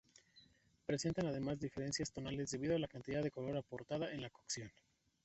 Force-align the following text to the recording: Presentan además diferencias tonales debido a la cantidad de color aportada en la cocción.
Presentan 0.87 1.27
además 1.27 1.59
diferencias 1.59 2.11
tonales 2.11 2.49
debido 2.49 2.75
a 2.75 2.79
la 2.79 2.87
cantidad 2.87 3.21
de 3.21 3.29
color 3.29 3.55
aportada 3.55 4.11
en 4.11 4.23
la 4.23 4.31
cocción. 4.31 4.71